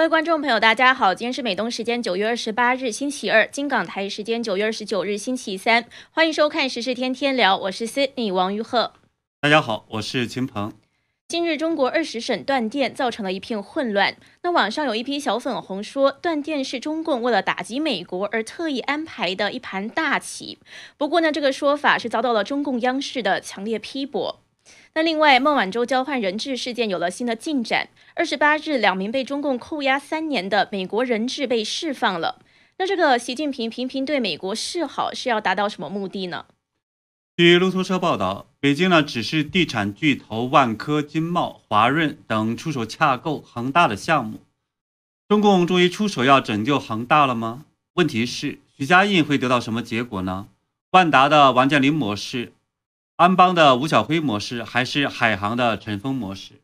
[0.00, 8.94] 各位观众朋友，大家好，今天是美东时间九月二十八日星期二，金港台时间九月二十九日星期三，欢迎收看时事天天聊，我是 Sydney 王玉鹤。
[9.42, 10.72] 大家好，我是秦鹏。
[11.28, 14.16] 近日，中国二十省断电，造成了一片混乱。
[14.42, 20.58] 那网上有一批小粉红说，断电是中共为了打击美国而特意安排的一盘大棋。
[20.96, 24.40] 不过呢，这个说法是遭到了中共央视的强烈批驳。
[24.94, 27.90] 那另外，孟晚舟交换人质事件有了新的进展。
[28.16, 32.40] 二十八日，两名被中共扣押三年的美国人质被释放了。
[32.78, 36.46] 那这个习近平频频对美国示好，是要达到什么目的呢？
[37.36, 44.40] 据路透社报道，北京呢只是地产巨头万科、金茂、华润等出手洽购恒大的项目。
[45.28, 47.64] 中共终于出手要拯救恒大了吗？
[47.94, 50.48] 问题是，许家印会得到什么结果呢？
[50.90, 52.52] 万达的王健林模式。
[53.20, 56.54] 安邦的吴晓辉模式还是海航的陈峰模式？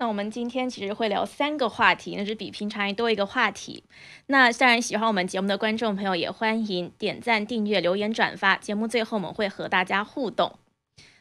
[0.00, 3.84] 那我们今天其实会聊三个话题，那是比平常多一个话题。
[4.26, 8.56] 那当然喜欢我们节目的观众朋友也欢迎点赞、订阅、留言、转发。
[8.56, 10.58] 节目最后我们会和大家互动。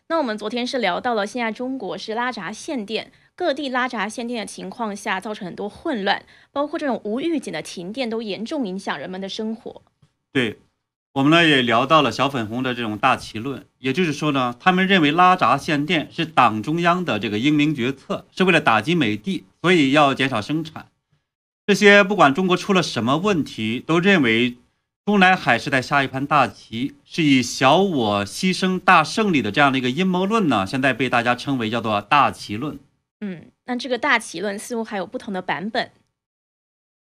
[0.08, 9.84] 那我们昨天是聊到了现在中国是拉闸限电，各地拉闸限电的情况下造成很多混乱，包括这种无预警的停电都严重影响人们的生活。
[10.34, 10.58] 对。
[11.12, 20.88] 我们呢也聊到了小粉红的这种大旗论，也就是说呢，他们认为拉闸限电是党中央的这个英明决策，是为了打击美帝，所以要减少生产。
[21.66, 24.58] 这些不管中国出了什么问题，都认为
[25.04, 32.78] 中南海是在下一盘大棋，是以小我牺牲大胜利的这样的一个阴谋论呢，现在被大家称为叫做大旗论。
[33.22, 35.92] 嗯，那这个大旗论似乎还有不同的版本。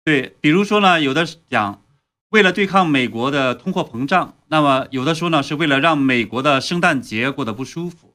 [0.03, 1.83] 对，比如说呢，有的讲。
[2.31, 8.15] 为了对抗美国的通货膨胀，那么有的说呢是为了让美国的圣诞节过得不舒服，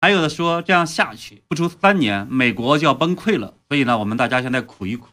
[0.00, 5.08] 还有的说这样下去不出三年美国就要崩溃了，所以呢我们大家现在苦一苦，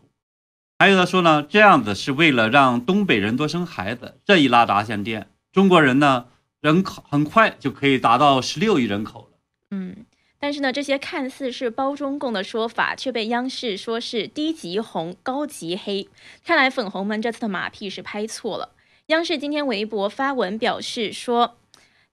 [0.79, 6.27] 还有的说呢这样子是为了让东北人多生孩子，这一拉闸限电，中国人呢
[6.61, 9.37] 人口很快就可以达到十六亿人口了。
[9.71, 10.05] 嗯。
[10.39, 16.07] 但是呢，这些看似是包中共的说法，却被央视说是低级红、高级黑。
[16.45, 18.71] 看来粉红们这次的马屁是拍错了。
[19.07, 21.57] 央视今天微博发文表示说。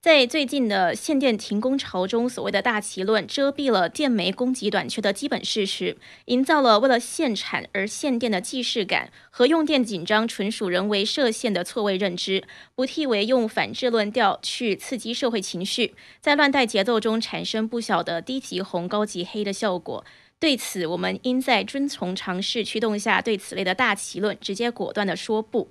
[0.05, 12.43] 在最近的限电停工潮中，所谓的大旗论遮蔽了电煤供给短缺的基本事实，营造了为了限产而限电的既视感和用电紧张纯属人为设限的错位认知，
[12.75, 20.05] 不替为用反制论调去刺激社会情绪，在乱带节奏中产生不小的低级红高级黑的效果。
[20.39, 25.69] 对此，我们应在遵从常识驱动下，对此类的大旗论直接果断地说不。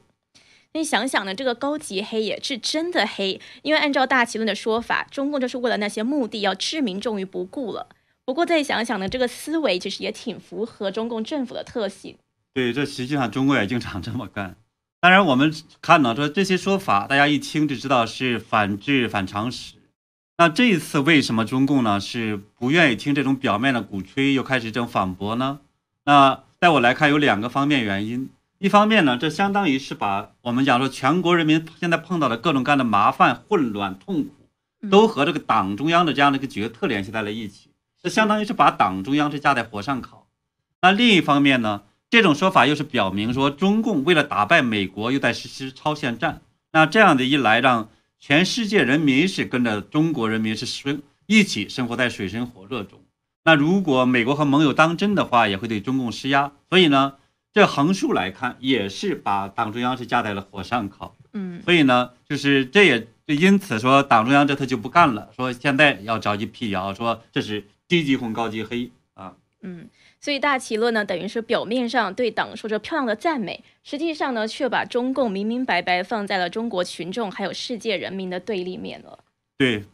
[0.77, 7.87] 你想想呢，这个高级黑也是真的黑，因为按照大旗论的说法，中共就是为了那些目的要置民众于不顾了。
[8.25, 12.19] 不过再想想呢，这个思维其实也挺符合中共政府的特性。
[12.53, 14.57] 对，这实际上中国也经常这么干。
[15.01, 19.75] 当然，我们看到说这些说法，大家一听就知道是反智反常识。
[20.39, 25.61] 那这一次为什么中共呢是不愿意听这种表面的鼓吹，又开始这种反驳呢？
[26.05, 28.29] 那在我来看，有两个方面原因。
[28.65, 37.69] 一方面呢，这相当于是把我们讲说全国人民现在碰到的各种各样的麻烦、混乱、痛苦，都和这个党中央的这样的一个决策联系在了一起，
[38.03, 40.27] 这相当于是把党中央是架在火上烤。
[40.81, 46.41] 那另一方面呢，这种说法又是表明说中共为了打败美国，又在实施超限战。
[46.73, 52.99] 那这样的一来，让全世界人民是跟着中国人民是生一起生活在水深火热中。
[53.45, 56.53] 那如果美国和盟友当真的话，也会对中共施压。
[56.71, 57.17] 所以呢？
[57.55, 61.15] 这横竖来看，也是把党中央是架在了火上烤。
[61.33, 69.35] 嗯，所以呢，就是这也就因此说，党中央这次就不干了，说现在要着急辟谣，说这是低级红高级黑啊。
[69.63, 69.89] 嗯，
[70.21, 79.21] 所以大旗论呢，等于是表面上对党说着漂亮的赞美，实际上呢，却把中共明明白白放在了中国群众还有世界人民的对立面了。
[79.57, 79.85] 对。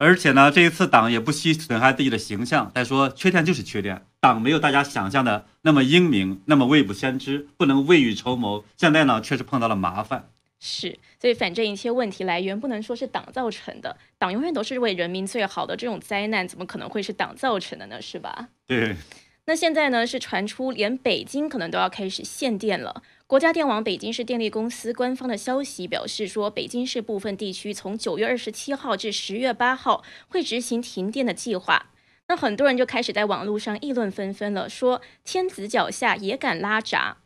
[0.00, 2.70] 而且呢，这一次党也不惜损害自己的形象。
[2.72, 8.64] 再说缺点就是缺电，党没有大家想象的那么英明，那么未卜先知，不能未雨绸缪。
[8.76, 10.28] 现在呢，确实碰到了麻烦。
[10.58, 15.76] 是，所以反正一切问题来源不能说是党造成的，党永远都是为人民最好的。
[15.76, 18.02] 这种灾难怎么可能会是党造成的呢？
[18.02, 18.48] 是吧？
[18.66, 18.96] 对。
[19.44, 23.02] 那现在呢，是传出连北京可能都要开始限电了。
[23.28, 31.86] 国家电网北京市电力公司官方的消息表示说，北京市部分地区从九月二十七号至十月八号会执行停电的计划。
[32.28, 37.16] 那很多人就开始在网络上议论纷纷了，说天子脚下也敢拉闸。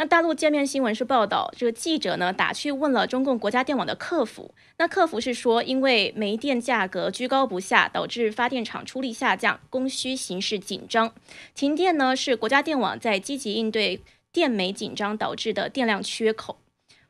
[0.00, 11.12] 那大陆界面新闻是报道，这个记者呢打去问了中共国家电网的客服，那客服是说，因为煤电价格居高不下，导致发电厂出力下降，供需形势紧张，
[11.54, 14.02] 停电呢是国家电网在积极应对
[14.32, 16.58] 电煤紧张导致的电量缺口。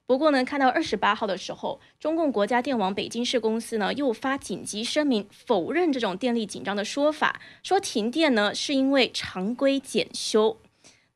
[0.09, 10.57] 不过呢，看到二十八号的时候，中共国家电网北京市公司呢又发紧急声明，否认这种电力紧张的说法，说停电呢是因为常规检修。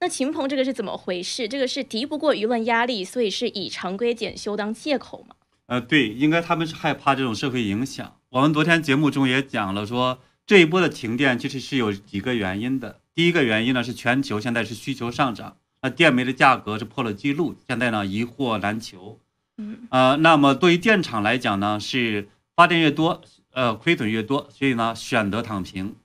[0.00, 1.48] 那秦鹏，这个是怎么回事？
[1.48, 5.36] 这个是敌不过舆论压力，所以是以常规检修当借口吗？
[5.68, 8.18] 呃，对，应该他们是害怕这种社会影响。
[8.28, 13.00] 我们昨天节目中也讲了，说这一波的停电其实是有几个原因的。
[13.14, 15.56] 第一个原因呢是全球现在是需求上涨。
[15.84, 19.18] 那电煤的价格是破了记录，现在呢一货难求。
[19.58, 23.20] 嗯，呃，那么对于电厂来讲呢，是发电越多，
[23.50, 25.96] 呃，亏损越多，所以呢选择躺平。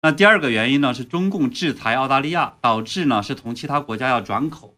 [0.00, 4.74] 那第二个原因呢是中共制裁澳大利亚，导致呢是从其他国家要转口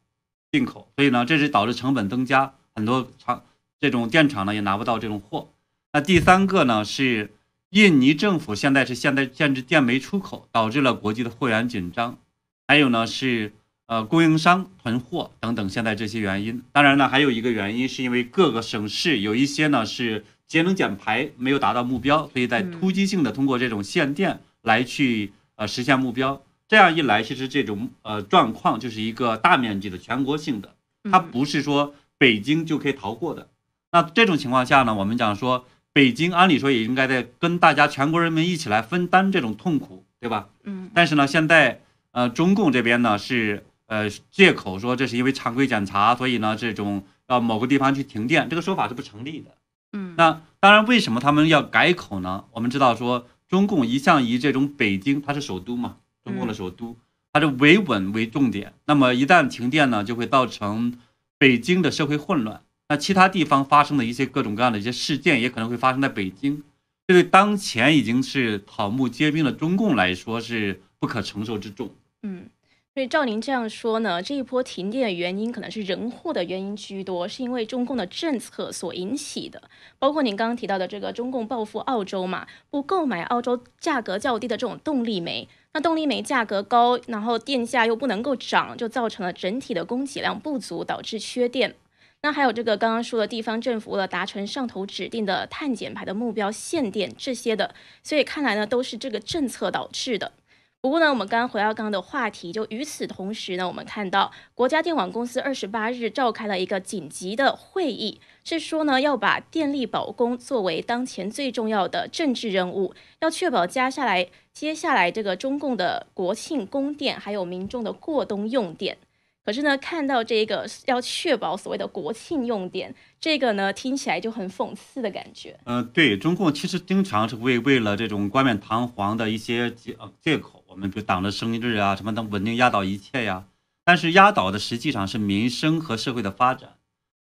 [0.50, 3.44] 进口，所以呢这是导致成本增加，很多厂
[3.78, 5.50] 这种电厂呢也拿不到这种货。
[5.92, 7.32] 那第三个呢是
[7.70, 12.18] 印尼政府现在是现在限制电煤出口，导致了国际的货源紧张。
[12.66, 13.52] 还有呢是。
[13.88, 26.42] 呃，供应商囤货等等，现在这些原因，当然呢，还有一个原因是因为各个省市有一些呢是节能减排没有达到目标，所以在突击性的通过这种限电来去呃实现目标。
[26.68, 30.74] 这样一来，其实这种呃状况就是一个大面积的全国性的，
[31.10, 33.48] 它不是说北京就可以逃过的。
[33.92, 35.64] 那这种情况下呢，我们讲说
[35.94, 40.48] 北京按理说也应该在跟大家全国人民一起来分担这种痛苦，对吧？
[40.64, 40.90] 嗯。
[40.92, 41.80] 但是呢，现在
[42.10, 43.64] 呃中共这边呢是。
[43.88, 49.50] 呃，借口说这是因为常规检查，所以呢，这种到某个地方去停电，这个说法是不成立的。
[49.94, 52.44] 嗯，那当然，为什么他们要改口呢？
[52.52, 56.96] 我们知道说，中共一向以这种北京，它是首都嘛，中共的首都，
[57.32, 58.74] 它是维稳为重点。
[58.84, 60.98] 那么一旦停电呢，就会造成
[61.38, 62.62] 北京的社会混乱。
[62.90, 66.62] 那其他地方发生的一些各种各样的一些事件，也可能会发生在北京。
[67.06, 71.90] 这对当前已经是草木皆兵的中共来说，是不可承受之重。
[72.22, 72.50] 嗯。
[72.98, 79.62] 所以照您这样说呢，这一波停电的原因可能是人祸的原因居多，是因为中共的政策所引起的。
[80.00, 91.76] 包括您刚刚提到的这个中共报复澳洲嘛，不购买澳洲价格较低的这种动力煤，那动力煤价格高，然后电价又不能够涨，就造成了整体的供给量不足，导致缺电。
[92.22, 100.32] 那还有这个刚刚说的地方政府为了达成上头指定的碳减排的目标限电这些的，所以看来呢都是这个政策导致的。
[100.80, 118.98] 不过呢，我们刚刚回到刚刚的话题，就与此同时呢，我们看到国家电网公司二十八日召开了一个紧急的会议，是说呢要把电力保供作为当前最重要的政治任务，要确保接下来接下来这个中共的国庆供电，还有民众的过冬用电。
[119.44, 125.58] 可是呢，看到这个要确保所谓的国庆用电，这个呢听起来就很讽刺的感觉。
[125.64, 133.46] 嗯，对中共其实经常是为为了这种冠冕堂皇的一些借借口，我们比如党的生日啊什么能，稳定压倒一切呀。
[133.84, 136.76] 但是压倒的实际上是民生和社会的发展。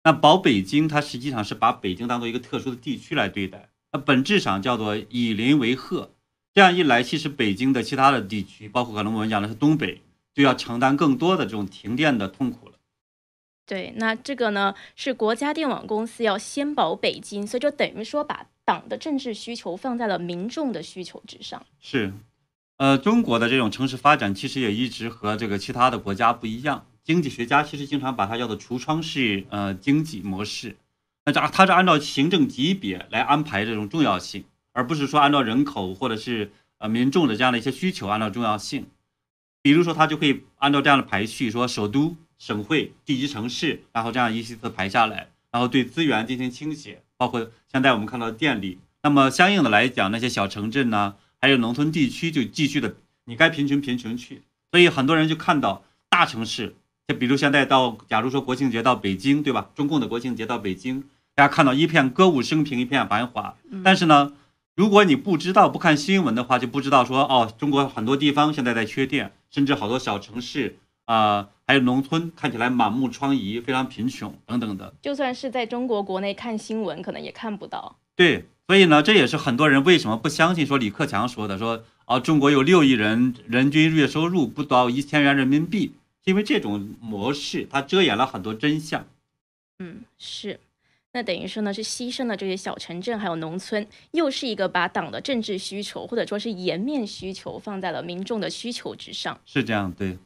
[0.03, 6.09] 那保北京，它实际上是把北京当做一个特殊的地区来对待，那本质上叫做以邻为壑。
[6.53, 10.01] 这样一来，其实北京的其他的地区，包括可能我们讲的是东北。
[10.33, 12.73] 就要承担更多的这种停电的痛苦了。
[13.65, 21.65] 对，那这个呢是国家电网公司要先保北京，所以就等于说把党的政治需求放在了民众的需求之上。
[21.79, 22.11] 是，
[22.77, 26.85] 呃，中国的这种城市发展其实也一直和这个其他的国家不一样。
[27.03, 30.75] 经济学家其实经常把它叫做橱窗式呃经济模式。
[31.25, 38.87] 那这它是按照行政级别来安排这种重要性，而不是说按照人口或者是呃民众的这样的一些需求按照重要性。
[39.61, 48.77] 比如说，他就可以按照这样的排序，说首都、省会、地级城市，然后这样一次次排下来，然后对资源进行倾斜，包括现在我们看到的电力。
[49.01, 51.15] 那么相应的来讲，那些小城镇呢，
[51.45, 54.41] 还有农村地区就继续的，你该贫穷贫穷去。
[54.71, 56.73] 所以很多人就看到大城市，
[57.07, 59.69] 就比如现在到，假如说国庆节到北京，对吧？
[59.75, 61.03] 中共的国庆节到北京，
[61.35, 63.55] 大家看到一片歌舞升平，一片繁华。
[63.83, 64.33] 但是呢，
[64.75, 69.31] 如果你不知道不看新闻的话，就不知道说哦，中国很多地方现在在缺电。
[69.51, 74.95] 甚至好多小城市啊，还有农村，看起来满目疮痍，非常贫穷等等的。
[75.03, 77.97] 就算是在中国国内看新闻，可能也看不到。
[78.15, 85.93] 对，所以呢，这也是很多人为什么不相信说李克强说的，说啊，中国有六亿人，人均月收入不到一千元人民币，
[86.23, 89.05] 因为这种模式它遮掩了很多真相。
[89.79, 90.59] 嗯，是。
[91.11, 99.39] 那等于说呢，是牺牲了这些小城镇还有农村，又是一个把党的政治需求或者说是颜面需求放在了民众的需求之上。
[99.45, 100.17] 是这样，对。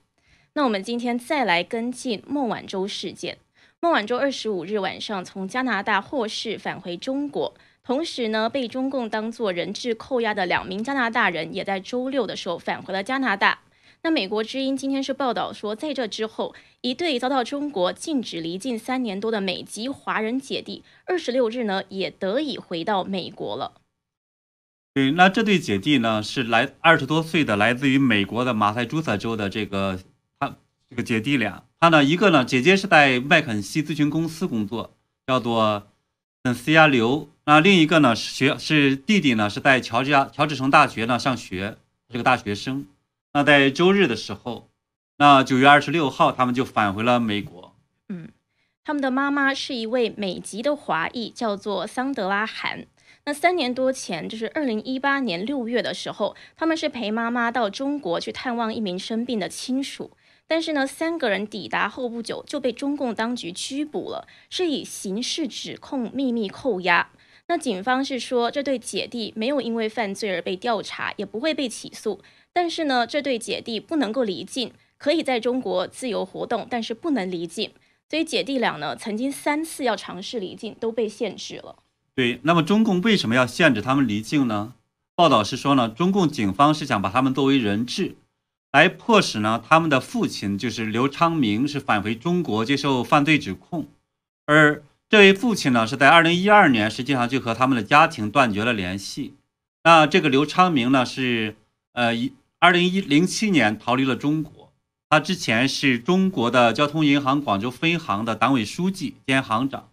[0.53, 3.37] 那我们今天再来跟进孟晚舟事件。
[3.81, 7.53] 孟晚舟二十五日晚上从加拿大获释返回中国，
[7.89, 13.61] 同时呢，被中共当作人质扣押的两名加拿大人也在周六的时候返回了加拿大。
[14.03, 23.73] 那美国之音今天是报道说，在这之后，一对遭到中国禁止离境三年多的美籍华人姐弟，二十六日呢也得以回到美国了。
[24.93, 29.97] 对，那这对姐弟呢是来二十多岁的，来自于美国的马萨诸塞州的这个
[30.39, 30.55] 他
[30.87, 31.63] 这个姐弟俩。
[31.79, 35.87] 他呢，一个呢，姐姐是在麦肯锡咨询公司工作，叫做
[36.43, 37.27] 嗯斯亚刘。
[37.49, 41.77] 那另一个呢是学是弟弟呢是在乔治亚乔治城大学呢上学，
[42.11, 42.85] 是个大学生。
[43.33, 44.69] 那在周日的时候，
[45.17, 47.73] 那九月二十六号，他们就返回了美国。
[48.07, 48.29] 嗯，
[48.83, 52.85] 他们的妈妈是一位美籍的华裔，叫做桑德拉·韩。
[53.25, 60.11] 那三年多前，就是二零一八年六月的时候，他们是陪妈妈到中国去探望一名生病的亲属。
[60.45, 67.09] 但是呢，三个人抵达后不久就被中共当局拘捕了，是以刑事指控秘密扣押。
[67.49, 72.21] 那警方是说，这对姐弟没有因为犯罪而被调查，也不会被起诉。
[72.53, 77.71] 但是呢，这对姐弟不能够离境，可以在中国自由活动，但是不能离境。
[78.07, 81.77] 所以姐弟俩呢，曾经三次要尝试离境，都被限制了。
[82.13, 84.75] 对，那么中共为什么要限制他们离境呢？
[85.15, 88.15] 报道是说呢，中共警方是想把他们作为人质，
[88.71, 93.87] 来迫使呢他们的父亲就是刘昌明是返回中国接受犯罪指控，
[94.45, 99.33] 而这位父亲呢是在二零一二年实际上就和他们的家庭断绝了联系。
[99.83, 101.55] 那这个刘昌明呢是
[101.93, 104.71] 呃一二零一零七年逃离了中国，
[105.09, 109.89] 他之前是中国的交通银行广州分行的党委书记兼行长。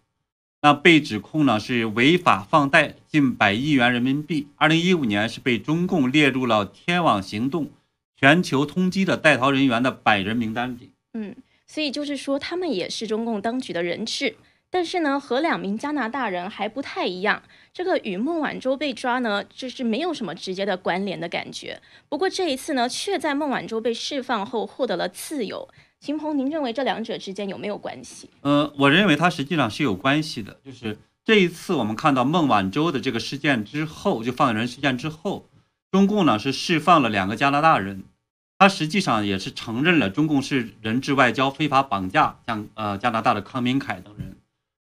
[0.61, 4.47] 那被指控呢是违法放贷近百亿元人民币。
[4.57, 7.71] 二零一五年是被中共列入了“天网行动”
[8.19, 10.91] 全球通缉的在逃人员的百人名单里。
[11.13, 14.35] 嗯，所以就是说他们也是中共当局的人质，
[14.69, 17.41] 但是呢和两名加拿大人还不太一样。
[17.73, 21.81] 这个与孟晚舟被抓呢，就是没有什么直接的关联的感觉。
[22.09, 25.67] 不过这一次呢，却在孟晚舟被释放后获得了自由。
[25.99, 28.29] 秦鹏，您认为这两者之间有没有关系？
[28.41, 30.59] 呃，我认为它实际上是有关系的。
[30.63, 35.47] 就是这一次我们看到孟晚舟的这个事件之后，就放人事件之后，
[35.91, 38.03] 中共呢是释放了两个加拿大人，
[38.59, 44.36] 他实际上也是承认了中共是人质外交、非法绑架，像呃加拿大的康明凯等人。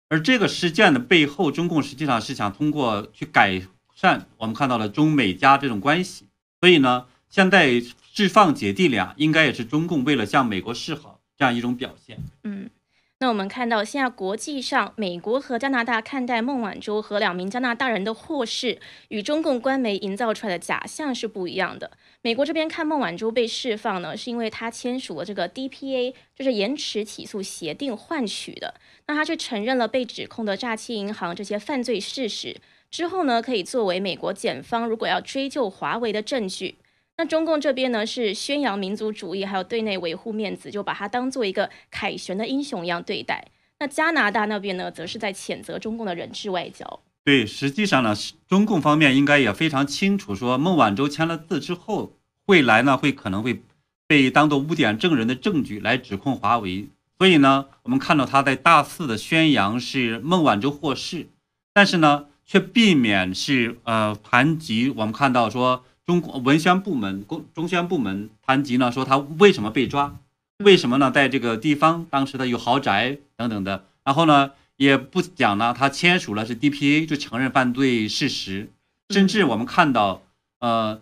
[0.08, 3.62] 而这个事件的背后，中共实际上是想通过去改
[3.94, 6.26] 善我们看到了中美加这种关系，
[6.60, 7.82] 所以呢，现在。
[8.16, 12.18] 释放姐弟俩，应该也是中共为了向美国示好这样一种表现。
[12.44, 12.70] 嗯，
[13.18, 21.92] 那我们看到现在国际上，美国和加拿大看待孟晚舟和两名加拿大人的获释，与中共官媒营造出来的假象是不一样的。
[22.20, 28.74] 美国这边看孟晚舟被释放呢，是因为他签署了这个 DPA，就是延迟起诉协定换取的。
[29.06, 32.54] 那他却承认了被指控的诈欺银行这些犯罪事实
[32.90, 36.76] 之后呢，可以作为美国检方如果要追究华为的证据。
[37.18, 43.46] 那中共这边呢是宣扬民族主义，还有对内维护面子，就把他当做一个凯旋的英雄一样对待。
[43.78, 47.00] 那加拿大那边呢，则是在谴责中共的人质外交。
[47.24, 48.14] 对，实际上呢，
[48.46, 52.12] 中共方面应该也非常清楚，说孟晚舟签了字之后，
[52.44, 53.62] 未来呢会可能会
[54.06, 56.88] 被当做污点证人的证据来指控华为。
[57.16, 61.28] 所以呢，我们看到他在大肆的宣扬是孟晚舟获释，
[61.72, 65.82] 但是呢，却避免是呃谈及我们看到说。
[66.06, 70.16] 中国文宣部门、公中宣部门谈及呢，说他为什么被抓？
[70.58, 71.10] 为什么呢？
[71.10, 78.70] 在这个地方，当时他有豪宅等等的，然后呢，也不讲呢，他签署了是 DPA，就承认犯罪事实。
[79.10, 80.22] 甚至我们看到，
[80.60, 81.00] 呃，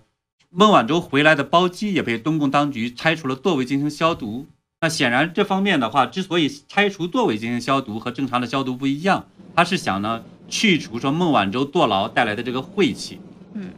[0.48, 4.46] 孟晚舟回来的包机也被中共当局拆除了座位进行消毒。
[4.80, 13.20] 那显然这方面的话，之所以拆除座位进行消毒和正常的消毒不一样，他是想呢去除说孟晚舟坐牢带来的这个晦气。
[13.52, 13.70] 嗯。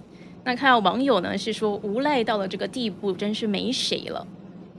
[0.46, 4.24] 那看到网友呢是说无赖到了这个地步，真是没谁了。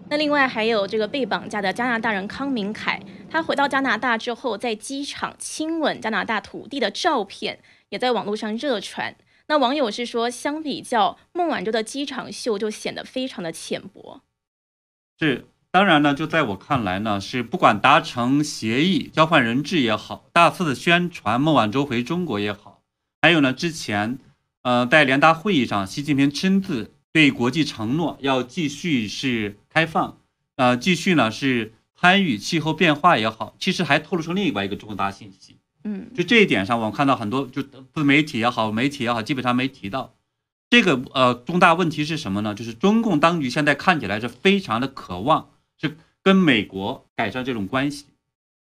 [0.09, 7.59] 那另外还有这个被绑架的加拿大人康明凯，他回到加拿大之后，在机场亲吻加拿大土地的照片
[7.89, 9.13] 也在网络上热传。
[9.47, 14.21] 那网友是说，相比较孟晚舟的机场秀，就显得非常的浅薄。
[15.19, 22.83] 是，当然呢，就在我看来呢，是不管达成协议交换人质也好，大肆的宣传孟晚舟回中国也好，
[23.21, 24.19] 还有呢之前。
[24.67, 30.17] 呃，在联大会议上，习近平亲自对国际承诺，要继续是开放，
[30.57, 35.55] 呃，继续呢是参与气候变化也好，其实还透露出另外一个重大信息。
[35.85, 40.13] 嗯，就这一点上，我们看到很多就自媒体也好，媒体也好，基本上没提到
[40.69, 41.01] 这个。
[41.13, 42.53] 呃，重大问题是什么呢？
[42.53, 45.47] 就是中共当局现在看起来是非常的渴望
[45.79, 48.03] 是跟美国改善这种关系，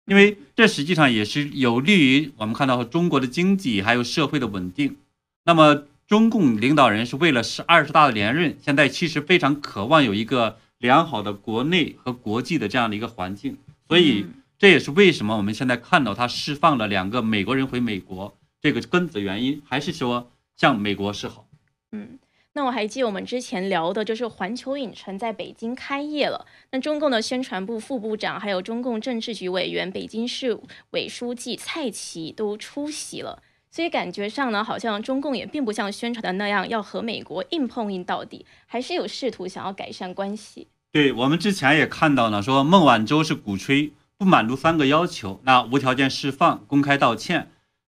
[0.06, 4.96] 因为这实际上也是有利于我们看到中国的经济还有社会的稳定。
[5.44, 5.84] 那么。
[6.06, 13.56] 中共领导人是为了是二十大的连任，现在其实非常渴望有一个良好的国内和国际的这样的一个环境，
[13.88, 14.26] 所以
[14.58, 21.46] 这也是为什么我们现在看到他释放了两个美国人回美国这个根子原因，还是说向美国示好。
[21.92, 22.18] 嗯。
[22.54, 26.44] 那我还记得我们之前聊的，就是环球影城在北京开业了。
[26.70, 33.42] 那中共的宣传部副部长，还有中共政治局委员、北京市委书记蔡奇都出席了。
[33.74, 40.68] 所以感觉上呢，好像中共也并不像宣传的那样要和美国硬碰硬到底，还是有试图想要改善关系。
[40.92, 47.50] 对我们之前也看到了，说孟晚舟是鼓吹不满足三个要求，那无条件释放、公开道歉。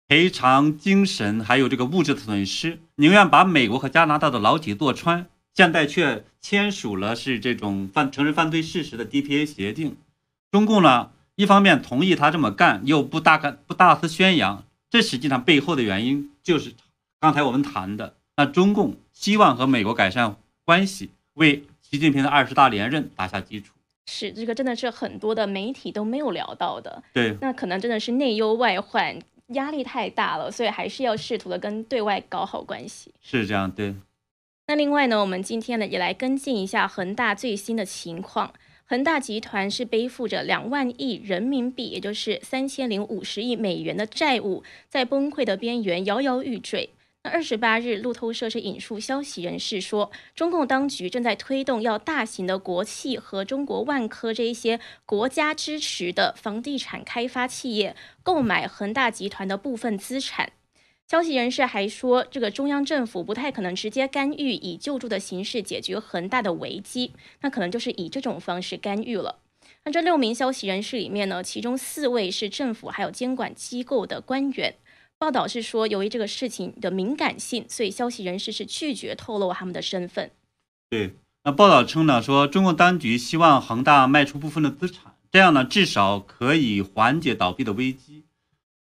[0.09, 9.95] 赔偿精神还有这个物质的损失，宁愿把美国和加拿大的牢底坐穿，现在却签署了是这种犯承认犯罪事实的 DPA 协定。
[10.51, 16.73] 中共呢，一方面同意他这么干，又不大干不大肆宣扬，这实际上背后的原因就是
[17.19, 23.73] 刚才我们谈的，那中共希望和美国改善关系，为习近平的二十大连任打下基础。
[24.07, 27.03] 是这个真的是很多的媒体都没有聊到的。
[27.13, 29.19] 对，那可能真的是内忧外患。
[29.53, 33.11] 压力太大了，所以还是要试图的跟对外搞好关系。
[33.19, 33.95] 是这样，对。
[34.67, 38.53] 那另外呢，我们今天呢也来跟进一下恒大最新的情况。
[38.91, 46.89] 恒大集团是背负着两万亿人民币，也就是三千零五十亿美元的债务，在崩溃的边缘摇摇欲坠。
[47.21, 60.53] 那二十八日，路透社是引述消息人士说，中共当局正在推动要大型的国企和中国万科这一些国家支持的房地产开发企业购买恒大集团的部分资产。
[61.09, 69.39] 消息人士还说，这个中央政府不太可能直接干预，以救助的形式解决恒大的危机，那可能就是以这种方式干预了。
[69.85, 74.75] 那这六名消息人士里面呢，其中四位是政府还有监管机构的官员。
[75.17, 80.29] 报道是说，由于这个事情的敏感性，所以消息人士是拒绝透露他们的身份。
[80.91, 88.25] 对，那报道称呢，说中共当局希望恒大卖出部分的资产，这样呢，至少可以缓解倒闭的危机，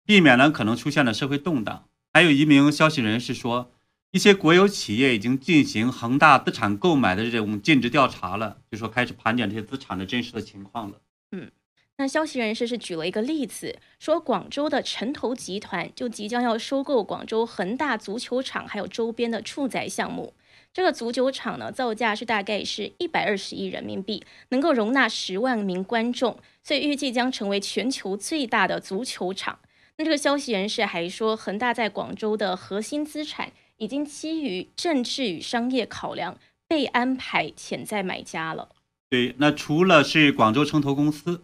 [0.06, 1.86] 避免呢可能出现的社会动荡。
[2.14, 3.72] 还有一名消息人士说，
[4.12, 11.02] 一些国有企业已经进行恒大资产购买的这种尽职调查了，就说开始盘点这些资产的真实的情况了。
[11.32, 11.52] 嗯。
[12.00, 20.36] 那消息人士是举了一个例子，说广州的城投集团就即将要收购广州恒大足球场，还有周边的住宅项目。
[20.72, 29.58] 这个足球场呢，造价是大概是一百二十亿人民币，能够容纳十万名观众，所以预计将成为全球最大的足球场。
[29.98, 38.70] 那这个消息人士还说，恒大在广州的核心资产已经基于政治与商业考量被安排潜在买家了。
[39.10, 41.44] 对，那除了是广州城投公司。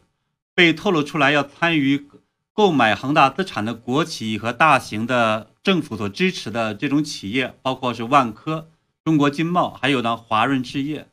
[0.56, 2.06] 被透露出来要参与
[2.54, 8.70] 购买恒大资产的国企和大型的政府所支持的这种企业，包括是万科、
[9.04, 11.08] 中国金茂，还有呢华润置业。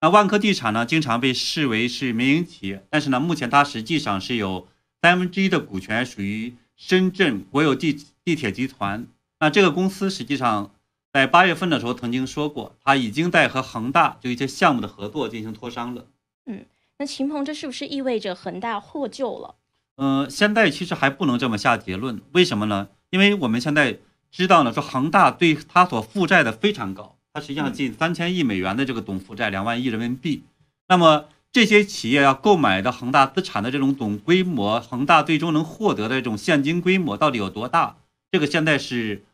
[0.00, 4.66] 那万科地产呢，经常被视为是民营企业，但是呢，目前它实际上是有
[5.00, 9.06] 三分之一的股权属于深圳国有地地铁集团。
[9.38, 10.70] 那这个公司实际上
[11.12, 16.06] 在八月份的时候曾经说过，它已经在和恒大就一些项目的合作进行磋商了。
[16.46, 16.64] 嗯。
[16.98, 19.54] 那秦鹏，这是不是意味着恒大获救了？
[19.96, 22.20] 嗯，现在其实还不能这么下结论。
[22.32, 22.88] 为什么呢？
[23.10, 23.98] 因为我们现在
[24.30, 30.42] 知道呢，说恒大对它所负债的非常高，它实际上近三千亿美元的这个总负债，两万亿人民币。
[30.88, 37.96] 那么这些企业要购买的恒大资产的这种总规模，恒大最终能获得的这种现金规模到底有多大？
[38.30, 39.24] 这个现在是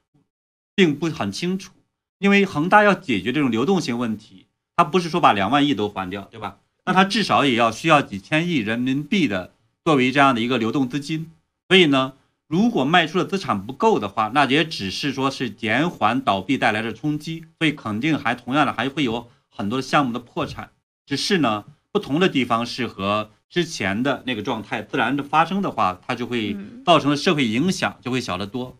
[0.74, 1.72] 并不很清楚。
[2.18, 6.56] 因为恒大要解决这种流动性问题，它不是说把两万亿都还掉，对吧？
[6.86, 9.52] 那它至少也要需要几千亿人民币的
[9.84, 11.30] 作为这样的一个流动资金，
[11.68, 12.14] 所以呢，
[12.48, 20.70] 如果卖出的资产不够的话，那也只是说是减缓倒闭带来的冲击，所以肯定还同样的还会有很多项目的破产，
[21.04, 26.54] 只是呢，不同的地方是和之前的那个状态自然的发生的话，它就会
[26.84, 28.76] 造成的社会影响就会小得多。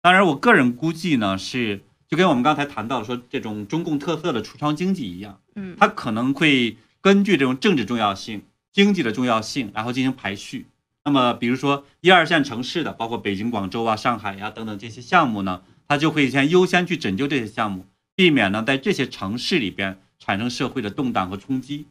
[0.00, 6.76] 当然，我个人估计呢，是就跟我们刚才谈到说这种中共特色的橱窗经济一样，嗯，它可能会。
[7.00, 10.66] 根据这种政治重要性、经济的重要性，然后进行排序。
[11.04, 21.86] 那么，比如说一二线城市的，包括北京、广州啊、上海呀等等这些项目呢，它就会先优先去拯救这些项目，避免呢在这些城市里边产生社会的动荡和冲击。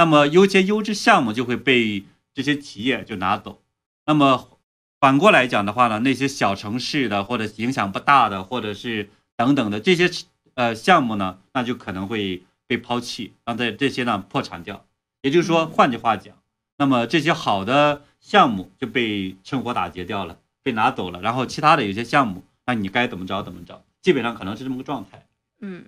[0.00, 3.60] 那么，优些优质项目就会被这些企业就拿走。
[4.06, 4.48] 那么，
[4.98, 10.10] 反过来讲的话呢，那些小城市的或者影响不大的，或者是等等的这些
[10.54, 12.42] 呃项目呢，那就可能会。
[12.70, 14.86] 被抛弃，让这这些呢破产掉，
[15.22, 16.36] 也就是说，换句话讲，
[16.78, 25.26] 那么这些好的项目就被趁火打劫掉了，被拿走了，然后其他的有些项目，那你该怎么着怎么着，基本上可能是这么个状态。
[25.58, 25.86] 嗯，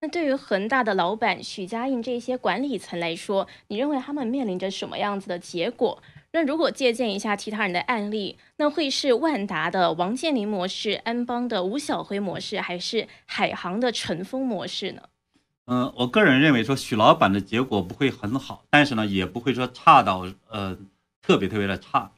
[0.00, 6.02] 那对于恒大的老板许家印这些管理层来说，你认为他们面临着什么样子的结果？
[6.32, 15.02] 那如果借鉴一下其他人的案例，那会是万达的王健林模式、安邦的吴晓辉模式，还是海航的陈峰模式呢？
[15.64, 20.76] 嗯，我个人认为说许老板的结果不会很好，但是呢，也不会说差到呃
[21.22, 22.12] 特别特别的差。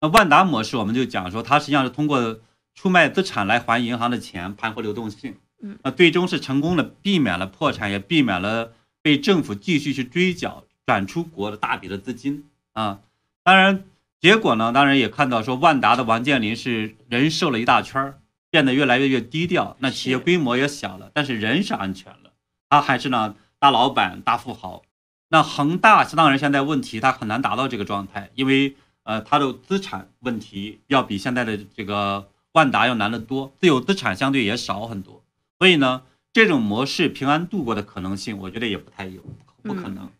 [0.00, 2.38] 那万达模式我们就讲说，它实际上是通过
[2.74, 5.34] 出卖资产来还银行的钱，盘活流动性。
[5.82, 8.72] 那最终是成功的避免了破产，也避免了
[9.02, 13.00] 被政府继续去追缴转出国的大笔的资金啊。
[13.42, 13.84] 当然，
[14.20, 14.72] 结果呢？
[14.72, 18.18] 当然也看到说，万达的王健林是人瘦了一大圈儿，
[18.50, 19.76] 变得越来越越低调。
[19.80, 22.32] 那企业规模也小了，但是人是安全了，
[22.68, 24.82] 他还是呢大老板、大富豪。
[25.28, 35.23] 那恒大当然现在问题，他很难达到这个状态，因为呃，他的资产问题要比现在的这个万达要难得多，自有资产相对也少很多。
[35.64, 39.22] 所以呢，这种模式平安度过的可能性，我觉得也不太有，
[39.62, 40.10] 不可能。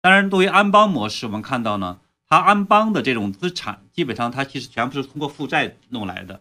[0.00, 1.98] 当然，作为安邦模式，我们看到呢。
[2.26, 6.40] 它安邦的这种资产，基本上它其实全部是通过负债弄来的，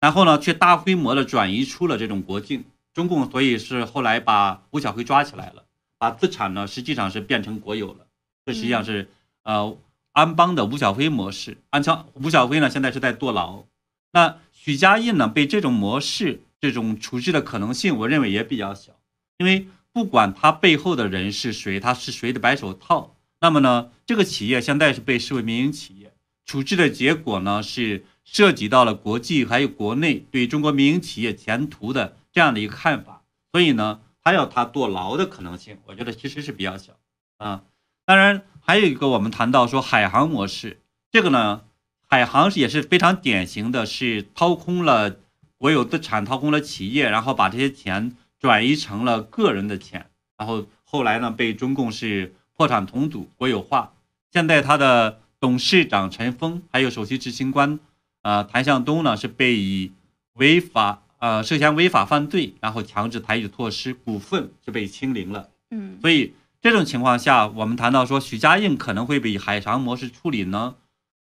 [0.00, 2.64] 然后呢，却大规模的转移出了这种国境。
[2.94, 5.64] 中共所以是后来把吴晓辉抓起来了，
[5.98, 8.06] 把资产呢实际上是变成国有了。
[8.46, 9.10] 这实际上是
[9.42, 9.76] 呃
[10.12, 11.58] 安邦的吴晓辉模式。
[11.68, 13.64] 安枪吴晓辉呢现在是在坐牢，
[14.12, 18.92] 那许家印呢被这种模式这种处置的可能性，我认为也比较小，
[19.36, 23.16] 因为不管他背后的人是谁，他是谁的白手套。
[23.40, 26.14] 那么呢，这个企业现在是被视为民营企业，
[26.46, 36.92] 处置的结果呢是涉及到了国际还有国内对中国民营企业前途的这样的一个看法，所以呢，他要他坐牢的可能性，我觉得其实是比较小
[37.38, 37.64] 啊。
[38.06, 41.64] 当然，还有一个我们谈到说海航模式，这个呢，
[42.06, 45.16] 海航也是非常典型的，是掏空了
[45.62, 52.34] 国有资产，掏空了企业，然后把这些钱转移成了个人的钱，然后后来呢被中共是。
[52.54, 53.94] 破产重组、国有化，
[54.30, 57.80] 现在他的董事长陈峰还有首席执行官，
[58.20, 59.90] 呃，谭向东呢是被以
[60.34, 65.48] 违法，呃，涉嫌违法犯罪，然后强制采取措施，股份是被清零了。
[65.70, 70.76] 嗯，所以这种情况下，我们谈到说许家印可能会被海航模式处理呢，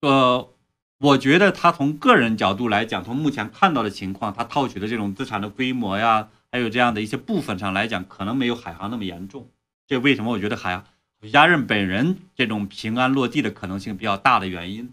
[0.00, 0.48] 呃，
[0.98, 9.48] 我觉得他从个人角度来讲，从目前看到的情况，他套取的这种资产的规模呀，还有这样的一些部分上来讲，可能没有海航那么严重。
[9.86, 10.32] 这为什么？
[10.32, 10.84] 我觉得海。
[11.20, 14.92] 许家印本人这种平安落地的可能性比较大的原因，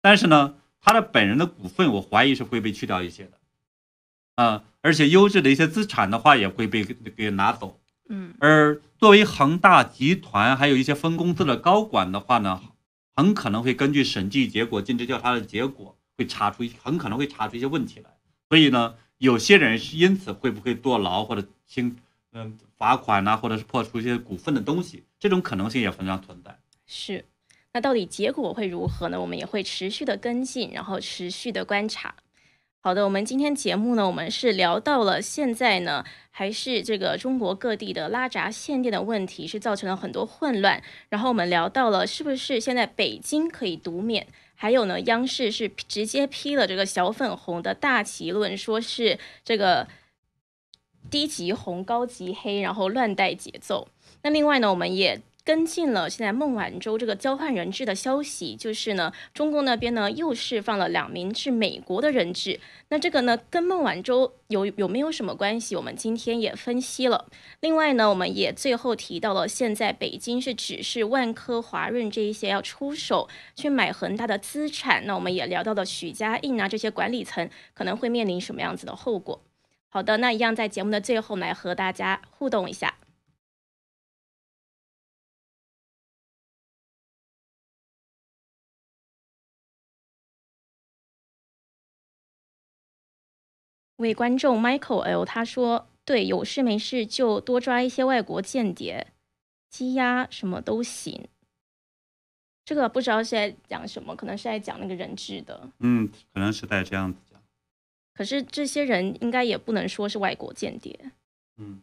[0.00, 3.32] 但是呢，他的本人的股份我怀疑是会被去掉一些的，
[4.36, 12.62] 啊，而且优质的一些资产的话也会被给拿走，嗯，而作为恒大集团还有一些分公司的高管的话呢，
[13.16, 18.10] 很可能会根据审计结果、尽职调查的结果会查出，很可能会查出一些问题来，
[18.48, 21.96] 所以呢，有些人是因此会不会坐牢或者轻。
[22.36, 26.58] 嗯，罚款呐，或者是破除一些股份的东西，这种可能性也非常存在。
[26.84, 27.24] 是，
[27.72, 29.20] 那到底结果会如何呢？
[29.20, 32.12] 我们也会持续的跟进，然后持续的观察。
[32.86, 40.82] 好的，我们今天节目呢，我们是聊到了现在呢，还是这个中国各地的拉闸限电的问题，是造成了很多混乱。
[41.08, 49.88] 然后我们聊到了是不是现在北京可以独免，还有呢，央视是直接批了这个小粉红的大旗论，说是这个。
[51.10, 53.86] 低级红，高级黑，然后乱带节奏。
[54.22, 62.58] 那另外呢，我们也跟进了现在孟晚舟这个交换人质的消息，就是呢，中共那边呢又释放了两名是美国的人质。
[62.88, 65.76] 那这个呢，跟孟晚舟有有没有什么关系？
[65.76, 67.26] 我们今天也分析了。
[67.60, 75.04] 另外呢，我们也最后提到了，现在北京是指示万科、华润这一些要出手去买恒大的资产。
[75.04, 79.42] 那我们也聊到了许家印啊这些管理层可能会面临什么样子的后果。
[79.90, 82.94] 好的，那一样在节目的最后来和大家互动一下。
[94.04, 99.08] 位观众 Michael L 他说：“对，有事没事就多抓一些外国间谍，
[99.72, 101.26] 羁押什么都行。”
[102.66, 105.68] 这个不知道是在讲什么，可能是在讲那个人质的。
[105.80, 107.40] 嗯，可能是在这样子讲。
[108.14, 111.12] 可是这些人应该也不能说是外国间谍。
[111.56, 111.80] 嗯，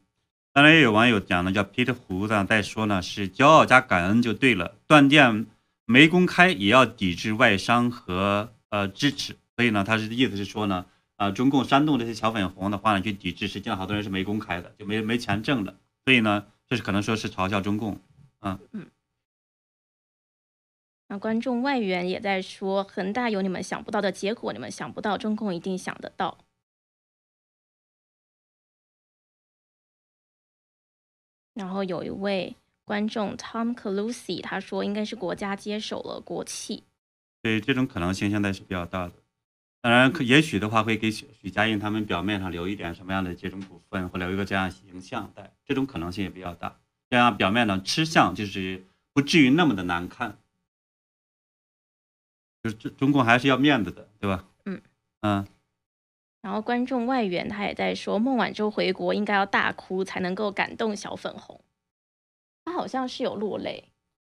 [0.53, 4.75] 当然也有网友讲呢，叫 Peter 胡子在说呢，是骄傲加感恩就对了。
[4.87, 5.47] 断电
[5.85, 10.85] 没公开也要抵制外商和呃支持，所以呢，他是意思是说呢，
[11.21, 17.99] 啊，中共煽动这些小粉红的话呢去抵制，实际上好多人是没公开的，就没没钱挣的，所以呢，这是可能说是嘲笑中共，
[18.39, 18.89] 啊嗯。
[21.09, 26.39] 那观众外援也在说，恒大有你们想不到的结果，你们想不到，中共一定想得到。
[31.53, 36.83] 然后有一位观众 Tom Calusi 他说，应该是国家接手了国企。
[37.43, 39.13] 对，这种可能性现在是比较大的。
[39.81, 46.79] 当然，可也许的话会给许许家印他们表面上留一点什么样的这种股份，或留一个这样形象在，这种可能性也比较大。
[47.09, 50.37] 这样表面上吃相就是不至于那么的难看。
[52.63, 54.47] 就是中中共还是要面子的，对吧？
[54.65, 54.81] 嗯
[55.21, 55.47] 嗯。
[56.41, 61.59] 然后观众外援他也在说，孟晚舟回国应该要大哭才能够感动小粉红。
[62.63, 63.90] 他好像是有落泪，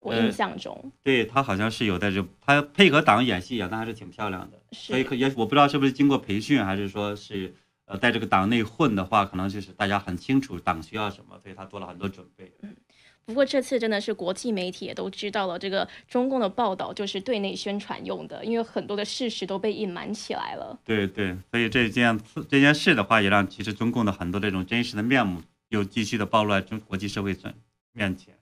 [0.02, 0.92] 我印象中。
[1.02, 4.58] 对他好像是有在这，他配合党演戏演的还是挺漂亮的。
[4.72, 7.54] 所以可也我不知道是不是经过培训，还是说是
[7.86, 12.52] 呃在这个党内混的话，可能就是大家很清楚党需要什么，所以他做了很多准备。
[12.62, 12.76] 嗯。
[13.24, 20.76] 不过这次真的是国际媒体也都知道了，这个中共的报道就是对内宣传用的，因为很多的事实都被隐瞒起来了。
[20.84, 27.54] 对对，所以这件这件事的话，也让其实中共的很多这种真实的面目又继续的暴露在中国际社会面
[27.92, 28.34] 面前。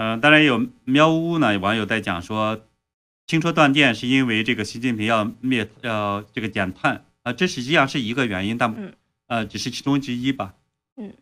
[0.00, 2.58] 嗯，当然有喵呜呢，网友在讲说，
[3.26, 8.94] 听说断电是因为这个习近平要灭要这个减碳啊，这实际上是一个原因，但
[9.26, 10.54] 呃只是其中之一吧。
[10.96, 11.12] 嗯，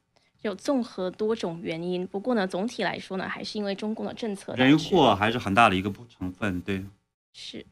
[0.43, 4.55] 有综合多种原因，不过呢，总体来说呢，还是因为中共的政策。
[4.55, 6.85] 人祸还是很大的一个部成分，对。
[7.33, 7.67] 是。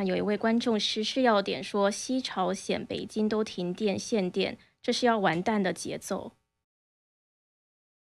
[0.00, 6.32] 那有一位观众时事要点说，西朝鲜、北京都停电限电，这是要完蛋的节奏。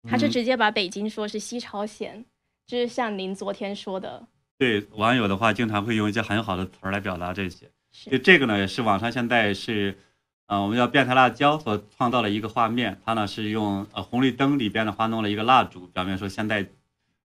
[0.03, 2.25] 他就直接把北京说是西朝鲜，
[2.67, 4.27] 就是像您昨天说的。
[4.57, 7.71] 对网友的话，经常会用一些很好的词儿来表达这些。
[8.11, 9.97] 就这个呢，也是网上现在是，
[10.47, 12.99] 呃，我们叫变态辣椒所创造了一个画面。
[13.05, 16.69] 它呢是用呃红绿灯里边的话弄了一个蜡烛，表面说现在，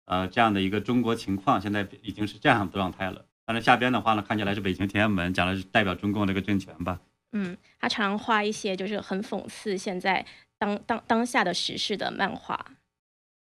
[0.03, 3.23] 呃这样的一个中国情况，现在已经是这样的状态了。
[3.47, 6.99] 但是下边的话呢，看起来是北京天安门，讲的是代表中共这个政权吧。
[7.31, 10.25] 嗯，他常画一些就是很讽刺现在
[10.59, 12.73] 当当当下的时事的漫画。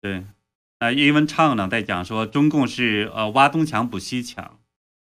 [0.00, 0.24] 对。
[0.78, 4.60] 那，叶文畅呢在讲说，中共是呃挖东墙补西墙，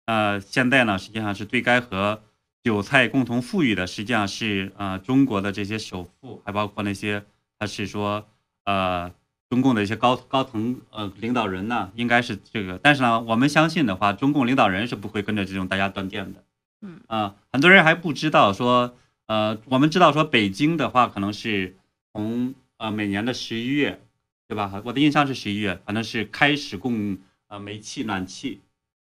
[0.06, 2.22] 呃，现在呢实际上是对该和
[2.62, 7.24] 韭菜共同富裕的，实际上是呃中国的这些首富，还包括那些
[7.58, 8.28] 他是说
[8.66, 9.12] 呃
[9.50, 16.44] 中共的一些高高层呃领导人呢，应该是这个，但是呢，我们相信的话，中共领导人是不会跟着这种大家断电的，
[16.82, 18.94] 嗯啊，很多人还不知道说，
[19.26, 21.76] 呃，我们知道说北京的话，可能是
[22.12, 24.00] 从呃每年的十一月。
[24.50, 24.80] 对吧？
[24.86, 28.62] 我的印象是十一月，反正是开始供呃煤气、暖气。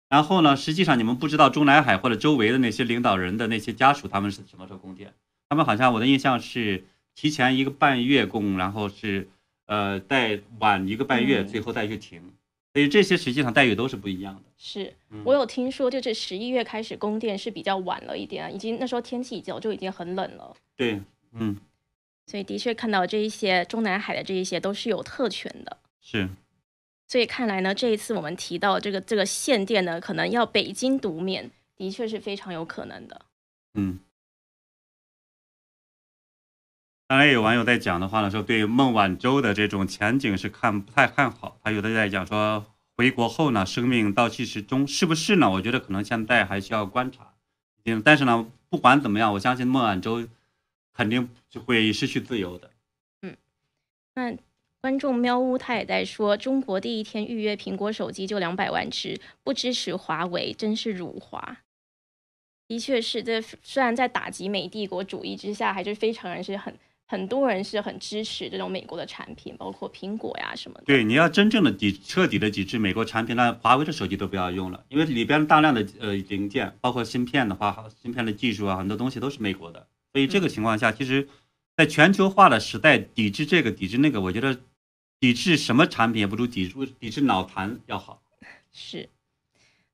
[0.09, 5.12] 然后呢，实际上你们不知道中南海或者周围的那些领导人的那些家属，他们是什么时候供电？
[5.49, 6.85] 他们好像我的印象是
[7.16, 9.29] 提前一个半月供，然后是
[9.66, 12.20] 呃再晚一个半月，最后再去停。
[12.72, 14.42] 所以这些实际上待遇都是不一样的。
[14.57, 14.92] 是
[15.24, 20.57] 我有听说，就是十一月开始供电是比较晚了一点，已经那时候天气早就已经很冷了。
[20.77, 21.00] 对，
[21.33, 21.57] 嗯。
[22.27, 26.29] 所以的确看到这一些中南海的这一些都是有特权的，是。
[27.07, 33.20] 所以看来呢，这一次我们提到这个这个限电呢，可能要北京独面，的确是非常有可能的。
[33.74, 34.00] 嗯。
[37.14, 41.57] 刚才有网友在讲的话呢，说对孟晚舟的这种前景是看不太看好。
[41.62, 45.48] 他有的在讲说，回国后呢，生命倒计时中是不是呢？
[45.48, 47.35] 我觉得可能现在还需要观察。
[47.85, 50.27] 嗯，但是呢，不管怎么样，我相信孟晚舟。
[50.92, 52.70] 肯定就会失去自由的。
[53.22, 53.37] 嗯，
[54.14, 54.37] 那
[54.81, 61.59] 观众喵呜他也在说，中国第一天预约苹果手机就两百万只，不支持华为，真是辱华。
[62.66, 70.85] 的确是，这虽然在打击美帝国主义之下，还是非常人是很很多人是很支持这种美国的产品，包括苹果呀什么的。
[70.85, 79.87] 对，你要真正的抵彻底的抵制美国产品，那华为的手机都不要用了，因为里边大量的呃零件，包括芯片的话，芯片的技术啊，很多东西都是美国的。
[80.12, 81.29] 所以这个情况下，其实，
[81.77, 84.59] 在全球化的时代，抵制这个，抵制那个，我觉得，
[85.21, 88.23] 抵制什么产品也不如抵制抵制脑残要好。
[88.73, 89.09] 是，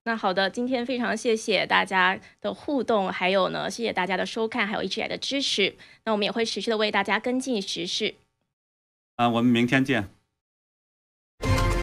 [0.04, 5.76] 那好的，今天非常谢谢大家的互动，还有呢，谢谢大家的收看，还有一直以来的支持。
[6.04, 8.14] 那我们也会持续的为大家跟进时事。
[9.16, 10.08] 啊，我们明天见。